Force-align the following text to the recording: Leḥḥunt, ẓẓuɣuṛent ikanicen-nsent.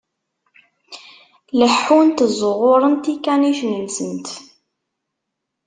Leḥḥunt, 1.59 2.25
ẓẓuɣuṛent 2.37 3.05
ikanicen-nsent. 3.13 4.27